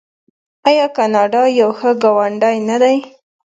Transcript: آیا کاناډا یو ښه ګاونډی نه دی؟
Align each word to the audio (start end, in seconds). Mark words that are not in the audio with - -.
آیا 0.67 0.85
کاناډا 0.97 1.41
یو 1.59 1.69
ښه 1.79 1.91
ګاونډی 2.01 2.57
نه 2.69 2.77
دی؟ 2.81 2.97